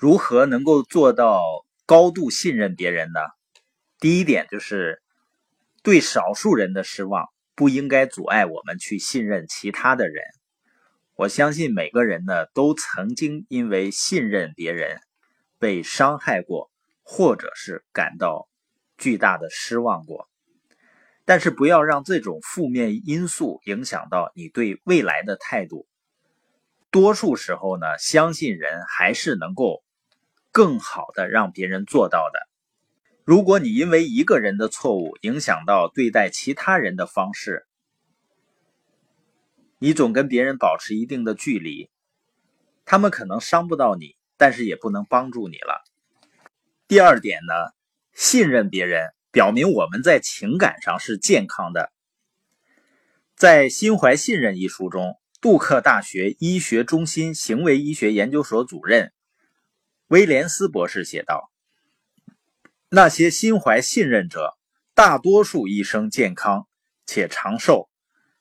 [0.00, 1.42] 如何能够做到
[1.84, 3.18] 高度信任别人呢？
[3.98, 5.02] 第一点就是
[5.82, 7.26] 对少数人的失望
[7.56, 10.22] 不应该阻碍我们去信任其他的人。
[11.16, 15.00] 我相信每个人呢都曾经因为信任别人
[15.58, 16.70] 被伤害过，
[17.02, 18.48] 或者是感到
[18.98, 20.28] 巨大的失望过。
[21.24, 25.88] 但是不要让这种负面因素影响到你对未来的态度。
[26.92, 29.82] 多数时候呢，相信人还是能够
[30.58, 32.40] 更好的让别人做到的。
[33.24, 37.64] 如果你因为一个人的错误影响到对待其他人的方式，
[39.78, 41.88] 你总跟别人保持一定的距离，
[42.84, 45.80] 他们可能伤不到你，但是也不能帮助你了。
[46.88, 47.54] 第二点呢，
[48.12, 51.92] 信任别人表明我们在情感上是健康的。
[53.36, 55.14] 在《心怀信任》一书中。
[55.40, 59.12] 杜克大学医学中心行为医学研究所主任
[60.08, 61.50] 威廉斯博士写道
[62.88, 64.56] ：“那些心怀信任者，
[64.94, 66.66] 大多数一生健康
[67.04, 67.90] 且长寿。”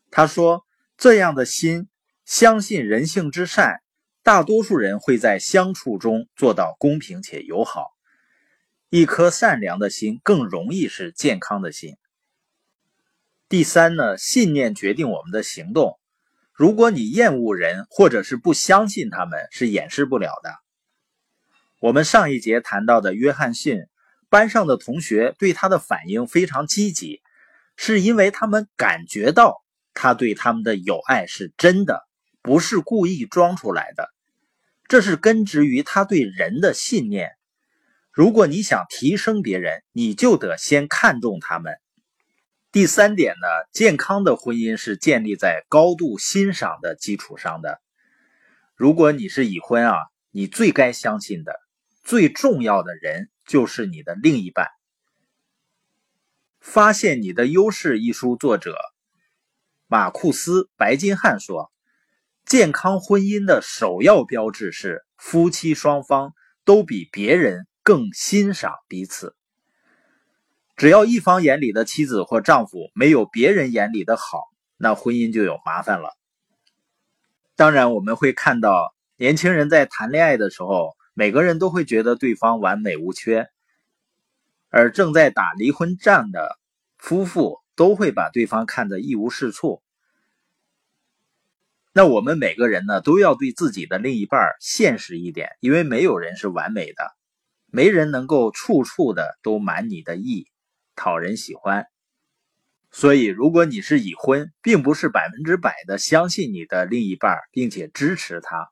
[0.10, 0.66] 他说
[0.98, 1.90] ：“这样的心
[2.24, 3.82] 相信人性之善，
[4.24, 7.88] 大多数人会在相处中做到公平且友好。
[8.90, 11.98] 一颗善良的心更容易是健康的心。”
[13.50, 16.00] 第三呢，信念决定我们的行动。
[16.54, 20.54] 如果你厌恶人，或者是不相信他们，是掩饰不了的。
[21.88, 23.88] 我们上一节谈到的约翰逊
[24.28, 27.22] 班上的同学对他的反应非常积极，
[27.78, 29.64] 是因为他们感觉到
[29.94, 32.06] 他对他们的友爱是真的，
[32.42, 34.10] 不是故意装出来的。
[34.90, 37.32] 这是根植于他对人的信念。
[38.12, 41.78] 如果你想提升别人，你就得先看重他们。
[42.74, 47.80] 第三点呢，健康的婚姻是建立在高度欣赏的基础上的。
[48.76, 49.96] 如果你是已婚啊，
[50.32, 51.58] 你最该相信的、
[52.08, 54.66] 最重要的人就是你的另一半。
[56.62, 58.78] 《发现你的优势》一书作者
[59.88, 61.70] 马库斯·白金汉说
[62.48, 69.36] ：“健康婚姻的首要标志是夫妻双方都比别人更欣赏彼此。”
[70.78, 74.46] 只要一方眼里的妻子或丈夫没有别人眼里的好，
[74.78, 76.18] 那婚姻就有麻烦了。
[77.58, 83.50] 当然，我们会看到年轻人在谈恋爱的时候，每个人都会觉得对方完美无缺，
[84.70, 86.60] 而正在打离婚战的
[86.96, 89.82] 夫妇都会把对方看得一无是处。
[91.92, 97.12] 那我们每个人呢，都要对自己的另一半现实一点，因为没有人是完美的，
[97.66, 100.46] 没人能够处处的都满你的意。
[100.96, 101.88] 讨人喜欢，
[102.92, 108.70] 所以如果你是已婚，并不是百分之百的相信你的另一半，并且支持他，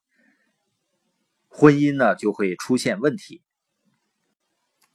[1.58, 3.42] 婚姻呢就会出现问题。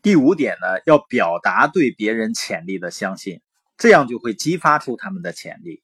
[0.03, 3.41] 第五点呢，要表达对别人潜力的相信，
[3.79, 5.83] 这样就会激发出他们的潜力。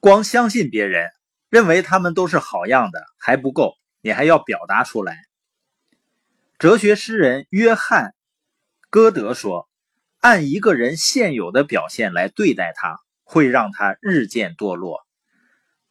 [0.00, 1.10] 光相信别人，
[1.50, 5.18] 认为他们都是好样的还不够，你还要表达出来。
[6.58, 8.14] 哲学诗人约翰。
[8.88, 9.68] 歌德说
[10.22, 15.05] ：“按一个人现有的表现来对待他，会让他日渐堕落；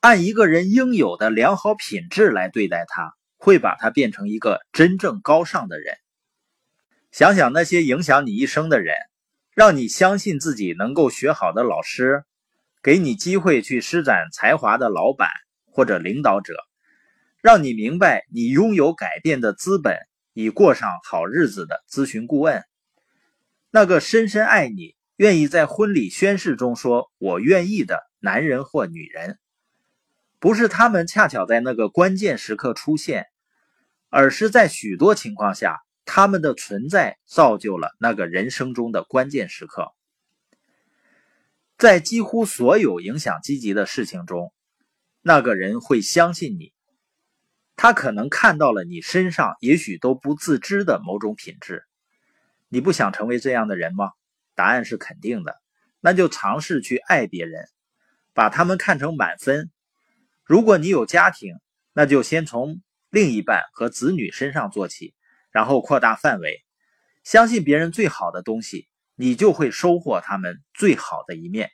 [0.06, 5.98] 按一个人应有的良好品质来对待他，会把他变成一个真正高尚的人。”
[7.10, 8.94] 想想那些影响你一生的人，
[9.56, 12.24] 让你相信自己能够学好的老师，
[12.84, 15.28] 给你机会去施展才华的老板
[15.72, 16.54] 或者领导者，
[17.42, 19.98] 让你明白你拥有改变的资本，
[20.34, 22.64] 以过上好日子的咨询顾问。
[23.72, 29.40] 那个深深爱你、愿意在婚礼宣誓中说“我愿意”的男人或女人，
[30.40, 33.26] 不是他们恰巧在那个关键时刻出现，
[34.10, 39.92] 而是在许多情况下，他们的存在造就了那个人生中的关键时刻。
[41.78, 44.54] 在几乎所有影响积极的事情中，
[45.22, 46.72] 那个人会相信你，
[47.76, 51.84] 他可能看到了你身上也许都不自知的某种品质。
[52.70, 54.12] 你不想成为这样的人吗？
[54.54, 55.56] 答案是肯定的。
[56.00, 57.68] 那就尝试去爱别人，
[58.34, 59.72] 把他们看成满分。
[60.46, 61.56] 如果你有家庭，
[61.92, 65.16] 那就先从另一半和子女身上做起，
[65.52, 66.64] 然后扩大范围。
[67.24, 71.72] 相信别人最好的东西，你就会收获他们最好的一面。